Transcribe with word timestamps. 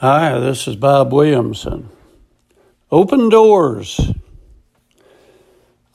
Hi, 0.00 0.38
this 0.38 0.68
is 0.68 0.76
Bob 0.76 1.12
Williamson. 1.12 1.88
Open 2.88 3.28
doors. 3.28 4.12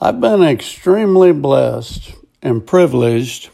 I've 0.02 0.20
been 0.20 0.44
extremely 0.44 1.32
blessed 1.32 2.14
and 2.42 2.68
privileged 2.68 3.50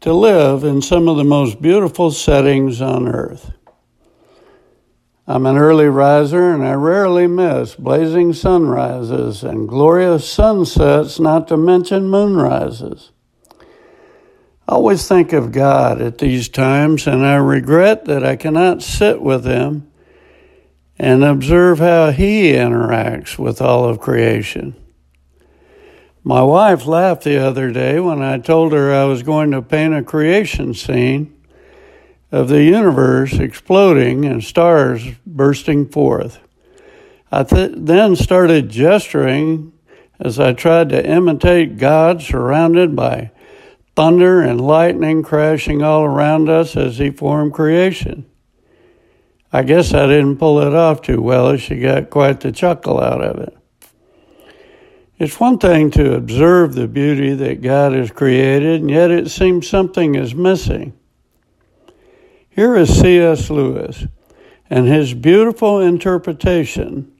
to 0.00 0.14
live 0.14 0.64
in 0.64 0.80
some 0.80 1.08
of 1.08 1.18
the 1.18 1.24
most 1.24 1.60
beautiful 1.60 2.10
settings 2.10 2.80
on 2.80 3.06
earth. 3.06 3.52
I'm 5.26 5.44
an 5.44 5.58
early 5.58 5.88
riser 5.88 6.54
and 6.54 6.64
I 6.64 6.72
rarely 6.72 7.26
miss 7.26 7.74
blazing 7.74 8.32
sunrises 8.32 9.44
and 9.44 9.68
glorious 9.68 10.26
sunsets, 10.26 11.20
not 11.20 11.48
to 11.48 11.58
mention 11.58 12.08
moonrises. 12.08 13.10
Always 14.70 15.08
think 15.08 15.32
of 15.32 15.50
God 15.50 16.00
at 16.00 16.18
these 16.18 16.48
times, 16.48 17.08
and 17.08 17.26
I 17.26 17.34
regret 17.34 18.04
that 18.04 18.24
I 18.24 18.36
cannot 18.36 18.84
sit 18.84 19.20
with 19.20 19.44
Him 19.44 19.90
and 20.96 21.24
observe 21.24 21.80
how 21.80 22.12
He 22.12 22.52
interacts 22.52 23.36
with 23.36 23.60
all 23.60 23.84
of 23.84 23.98
creation. 23.98 24.76
My 26.22 26.44
wife 26.44 26.86
laughed 26.86 27.24
the 27.24 27.36
other 27.36 27.72
day 27.72 27.98
when 27.98 28.22
I 28.22 28.38
told 28.38 28.72
her 28.72 28.94
I 28.94 29.06
was 29.06 29.24
going 29.24 29.50
to 29.50 29.60
paint 29.60 29.92
a 29.92 30.04
creation 30.04 30.72
scene 30.72 31.36
of 32.30 32.48
the 32.48 32.62
universe 32.62 33.40
exploding 33.40 34.24
and 34.24 34.44
stars 34.44 35.04
bursting 35.26 35.88
forth. 35.88 36.38
I 37.32 37.42
th- 37.42 37.72
then 37.74 38.14
started 38.14 38.68
gesturing 38.68 39.72
as 40.20 40.38
I 40.38 40.52
tried 40.52 40.90
to 40.90 41.04
imitate 41.04 41.76
God 41.76 42.22
surrounded 42.22 42.94
by 42.94 43.32
thunder 43.96 44.40
and 44.40 44.60
lightning 44.60 45.22
crashing 45.22 45.82
all 45.82 46.04
around 46.04 46.48
us 46.48 46.76
as 46.76 46.98
He 46.98 47.10
formed 47.10 47.52
creation. 47.52 48.26
I 49.52 49.62
guess 49.62 49.92
I 49.92 50.06
didn't 50.06 50.38
pull 50.38 50.60
it 50.60 50.74
off 50.74 51.02
too 51.02 51.20
well 51.20 51.48
as 51.48 51.60
she 51.60 51.80
got 51.80 52.10
quite 52.10 52.40
the 52.40 52.52
chuckle 52.52 53.00
out 53.00 53.20
of 53.20 53.38
it. 53.38 53.56
It's 55.18 55.38
one 55.38 55.58
thing 55.58 55.90
to 55.92 56.14
observe 56.14 56.74
the 56.74 56.88
beauty 56.88 57.34
that 57.34 57.60
God 57.60 57.92
has 57.92 58.10
created, 58.10 58.80
and 58.80 58.90
yet 58.90 59.10
it 59.10 59.30
seems 59.30 59.68
something 59.68 60.14
is 60.14 60.34
missing. 60.34 60.94
Here 62.48 62.74
is 62.74 63.00
C.S. 63.00 63.50
Lewis 63.50 64.06
and 64.70 64.86
his 64.86 65.12
beautiful 65.12 65.80
interpretation 65.80 67.12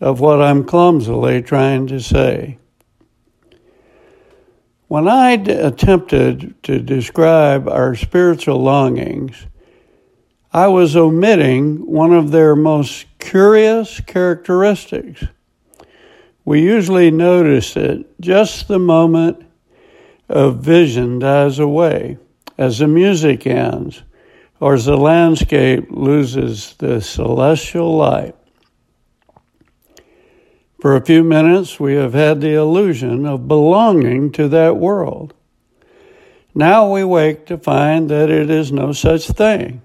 of 0.00 0.20
what 0.20 0.40
I'm 0.40 0.64
clumsily 0.64 1.42
trying 1.42 1.86
to 1.88 2.00
say. 2.00 2.58
When 4.94 5.08
I 5.08 5.32
attempted 5.32 6.54
to 6.62 6.78
describe 6.78 7.68
our 7.68 7.96
spiritual 7.96 8.62
longings, 8.62 9.48
I 10.52 10.68
was 10.68 10.94
omitting 10.94 11.84
one 11.84 12.12
of 12.12 12.30
their 12.30 12.54
most 12.54 13.06
curious 13.18 13.98
characteristics. 13.98 15.24
We 16.44 16.62
usually 16.62 17.10
notice 17.10 17.76
it 17.76 18.06
just 18.20 18.68
the 18.68 18.78
moment 18.78 19.44
of 20.28 20.60
vision 20.60 21.18
dies 21.18 21.58
away, 21.58 22.16
as 22.56 22.78
the 22.78 22.86
music 22.86 23.48
ends, 23.48 24.04
or 24.60 24.74
as 24.74 24.84
the 24.84 24.96
landscape 24.96 25.88
loses 25.90 26.76
the 26.78 27.00
celestial 27.00 27.96
light. 27.96 28.36
For 30.84 30.94
a 30.94 31.00
few 31.00 31.24
minutes, 31.24 31.80
we 31.80 31.94
have 31.94 32.12
had 32.12 32.42
the 32.42 32.52
illusion 32.52 33.24
of 33.24 33.48
belonging 33.48 34.32
to 34.32 34.48
that 34.48 34.76
world. 34.76 35.32
Now 36.54 36.92
we 36.92 37.02
wake 37.02 37.46
to 37.46 37.56
find 37.56 38.10
that 38.10 38.28
it 38.28 38.50
is 38.50 38.70
no 38.70 38.92
such 38.92 39.28
thing. 39.28 39.80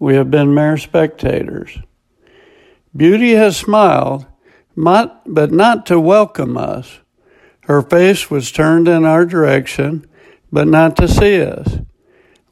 We 0.00 0.16
have 0.16 0.28
been 0.28 0.52
mere 0.52 0.76
spectators. 0.76 1.78
Beauty 2.96 3.34
has 3.34 3.56
smiled, 3.56 4.26
but 4.76 5.52
not 5.52 5.86
to 5.86 6.00
welcome 6.00 6.56
us. 6.56 6.98
Her 7.66 7.80
face 7.80 8.28
was 8.28 8.50
turned 8.50 8.88
in 8.88 9.04
our 9.04 9.24
direction, 9.24 10.04
but 10.50 10.66
not 10.66 10.96
to 10.96 11.06
see 11.06 11.40
us. 11.40 11.78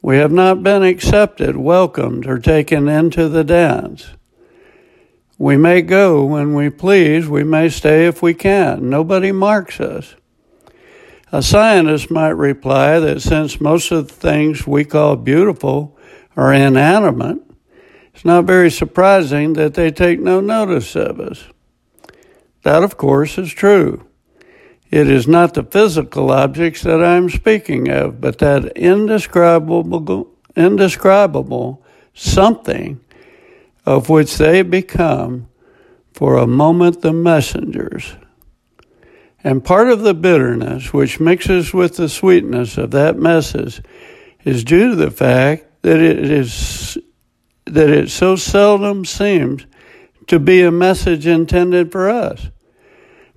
We 0.01 0.15
have 0.19 0.31
not 0.31 0.63
been 0.63 0.83
accepted, 0.83 1.57
welcomed, 1.57 2.27
or 2.27 2.39
taken 2.39 2.87
into 2.87 3.27
the 3.27 3.43
dance. 3.43 4.11
We 5.37 5.55
may 5.55 5.81
go 5.83 6.25
when 6.25 6.53
we 6.55 6.69
please, 6.69 7.27
we 7.27 7.43
may 7.43 7.69
stay 7.69 8.07
if 8.07 8.21
we 8.21 8.33
can. 8.33 8.89
Nobody 8.89 9.31
marks 9.31 9.79
us. 9.79 10.15
A 11.31 11.43
scientist 11.43 12.09
might 12.09 12.29
reply 12.29 12.99
that 12.99 13.21
since 13.21 13.61
most 13.61 13.91
of 13.91 14.07
the 14.07 14.13
things 14.13 14.65
we 14.65 14.85
call 14.85 15.15
beautiful 15.15 15.97
are 16.35 16.53
inanimate, 16.53 17.39
it's 18.13 18.25
not 18.25 18.45
very 18.45 18.71
surprising 18.71 19.53
that 19.53 19.75
they 19.75 19.91
take 19.91 20.19
no 20.19 20.39
notice 20.39 20.95
of 20.95 21.19
us. 21.19 21.45
That, 22.63 22.83
of 22.83 22.97
course, 22.97 23.37
is 23.37 23.51
true. 23.53 24.07
It 24.89 25.09
is 25.09 25.27
not 25.27 25.53
the 25.53 25.63
physical 25.63 26.31
objects 26.31 26.81
that 26.83 27.03
I 27.03 27.15
am 27.15 27.29
speaking 27.29 27.89
of, 27.89 28.19
but 28.21 28.39
that 28.39 28.75
indescribable, 28.77 30.33
indescribable 30.55 31.83
something 32.13 33.01
of 33.87 34.09
which 34.09 34.37
they 34.37 34.61
become 34.63 35.47
for 36.11 36.35
a 36.35 36.45
moment 36.45 37.01
the 37.01 37.13
messengers. 37.13 38.17
And 39.45 39.63
part 39.63 39.87
of 39.87 40.01
the 40.01 40.13
bitterness 40.13 40.91
which 40.91 41.21
mixes 41.21 41.73
with 41.73 41.95
the 41.95 42.09
sweetness 42.09 42.77
of 42.77 42.91
that 42.91 43.17
message 43.17 43.81
is 44.43 44.65
due 44.65 44.89
to 44.89 44.95
the 44.97 45.09
fact 45.09 45.83
that 45.83 46.01
it 46.01 46.19
is 46.29 46.97
that 47.63 47.89
it 47.89 48.09
so 48.09 48.35
seldom 48.35 49.05
seems 49.05 49.65
to 50.27 50.37
be 50.37 50.61
a 50.61 50.71
message 50.71 51.25
intended 51.25 51.89
for 51.89 52.09
us, 52.09 52.49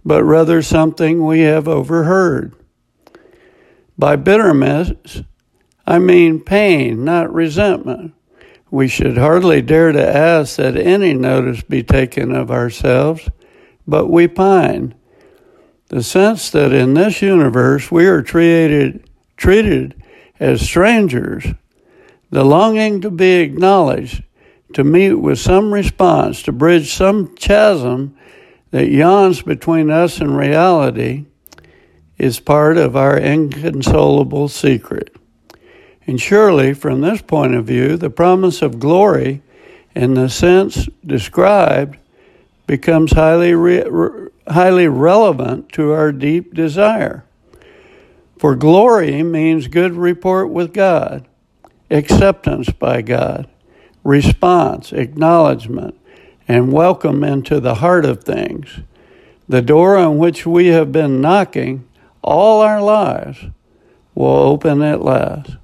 but 0.05 0.25
rather 0.25 0.62
something 0.62 1.25
we 1.25 1.43
have 1.43 1.69
overheard. 1.69 2.56
By 3.97 4.17
bitterness, 4.17 5.22
I 5.87 6.00
mean 6.00 6.41
pain, 6.41 7.05
not 7.05 7.32
resentment. 7.32 8.15
We 8.70 8.86
should 8.86 9.19
hardly 9.19 9.62
dare 9.62 9.91
to 9.91 10.16
ask 10.16 10.56
that 10.56 10.76
any 10.76 11.12
notice 11.12 11.62
be 11.62 11.82
taken 11.82 12.34
of 12.34 12.50
ourselves, 12.50 13.28
but 13.86 14.06
we 14.06 14.28
pine. 14.28 14.94
The 15.88 16.04
sense 16.04 16.50
that 16.50 16.72
in 16.72 16.94
this 16.94 17.20
universe 17.20 17.91
we 17.91 18.06
are 18.06 18.22
treated, 18.22 19.10
treated 19.36 20.00
as 20.38 20.60
strangers, 20.60 21.47
the 22.31 22.44
longing 22.44 23.00
to 23.00 23.10
be 23.10 23.41
acknowledged, 23.41 24.22
to 24.75 24.84
meet 24.84 25.14
with 25.14 25.41
some 25.41 25.75
response, 25.75 26.42
to 26.42 26.52
bridge 26.52 26.92
some 26.92 27.34
chasm 27.34 28.16
that 28.70 28.88
yawns 28.88 29.42
between 29.42 29.91
us 29.91 30.20
and 30.20 30.37
reality, 30.37 31.26
is 32.19 32.38
part 32.38 32.76
of 32.76 32.94
our 32.94 33.19
inconsolable 33.19 34.47
secret. 34.47 35.16
And 36.10 36.21
surely, 36.21 36.75
from 36.75 37.03
this 37.03 37.22
point 37.22 37.54
of 37.54 37.66
view, 37.66 37.97
the 37.97 38.10
promise 38.10 38.62
of 38.62 38.81
glory, 38.81 39.43
in 39.94 40.15
the 40.15 40.28
sense 40.28 40.88
described, 41.06 41.98
becomes 42.66 43.12
highly, 43.12 43.54
re- 43.54 44.28
highly 44.49 44.88
relevant 44.88 45.69
to 45.75 45.93
our 45.93 46.10
deep 46.10 46.53
desire. 46.53 47.25
For 48.41 48.56
glory 48.56 49.22
means 49.22 49.69
good 49.69 49.93
report 49.93 50.50
with 50.50 50.75
God, 50.75 51.28
acceptance 51.93 52.70
by 52.70 53.03
God, 53.03 53.49
response, 54.03 54.93
acknowledgement, 54.93 55.97
and 56.49 56.72
welcome 56.72 57.22
into 57.22 57.60
the 57.60 57.76
heart 57.76 58.04
of 58.04 58.25
things. 58.25 58.81
The 59.49 59.62
door 59.62 59.97
on 59.97 60.19
which 60.19 60.44
we 60.44 60.66
have 60.66 60.91
been 60.91 61.20
knocking 61.20 61.88
all 62.20 62.62
our 62.62 62.82
lives 62.82 63.44
will 64.16 64.26
open 64.26 64.82
at 64.82 65.03
last. 65.03 65.59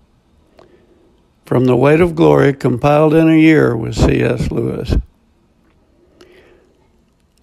From 1.46 1.66
the 1.66 1.76
Weight 1.76 2.00
of 2.00 2.16
Glory, 2.16 2.52
compiled 2.52 3.14
in 3.14 3.28
a 3.28 3.36
year 3.36 3.76
with 3.76 3.94
C.S. 3.94 4.50
Lewis. 4.50 4.96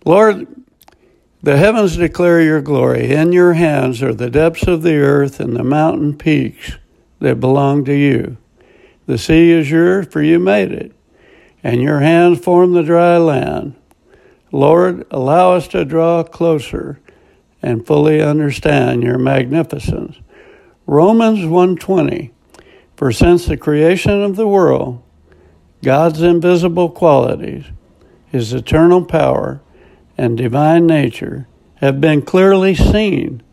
Lord, 0.04 0.46
the 1.42 1.56
heavens 1.56 1.96
declare 1.96 2.42
your 2.42 2.62
glory. 2.62 3.14
In 3.14 3.32
your 3.32 3.54
hands 3.54 4.04
are 4.04 4.14
the 4.14 4.30
depths 4.30 4.68
of 4.68 4.82
the 4.82 4.98
earth 4.98 5.40
and 5.40 5.56
the 5.56 5.64
mountain 5.64 6.18
peaks 6.18 6.74
that 7.20 7.40
belong 7.40 7.86
to 7.86 7.94
you. 7.94 8.36
The 9.06 9.18
sea 9.18 9.52
is 9.52 9.72
yours, 9.72 10.08
for 10.08 10.22
you 10.22 10.38
made 10.38 10.74
it, 10.74 10.92
and 11.64 11.82
your 11.82 12.02
hands 12.02 12.40
form 12.40 12.74
the 12.74 12.84
dry 12.84 13.18
land. 13.18 13.74
Lord, 14.52 15.08
allow 15.12 15.54
us 15.54 15.70
to 15.70 15.86
draw 15.86 16.24
closer 16.24 17.00
and 17.62 17.88
fully 17.88 18.22
understand 18.22 19.02
your 19.02 19.18
magnificence. 19.18 20.18
Romans 20.86 21.46
120 21.46 22.33
for 23.04 23.12
since 23.12 23.48
the 23.48 23.58
creation 23.58 24.24
of 24.24 24.38
the 24.38 24.48
world, 24.48 25.04
God's 25.84 26.22
invisible 26.22 26.90
qualities, 26.90 27.66
his 28.32 28.54
eternal 28.54 29.04
power, 29.04 29.60
and 30.18 30.38
divine 30.38 30.88
nature 30.88 31.46
have 31.82 32.00
been 32.00 32.22
clearly 32.22 32.74
seen, 32.74 33.44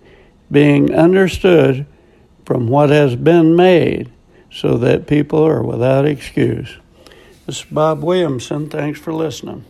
being 0.52 0.94
understood 0.94 1.84
from 2.44 2.68
what 2.68 2.90
has 2.90 3.16
been 3.16 3.56
made, 3.56 4.08
so 4.52 4.76
that 4.76 5.08
people 5.08 5.44
are 5.44 5.64
without 5.64 6.06
excuse. 6.06 6.76
This 7.44 7.58
is 7.58 7.66
Bob 7.68 8.04
Williamson. 8.04 8.70
Thanks 8.70 9.00
for 9.00 9.12
listening. 9.12 9.64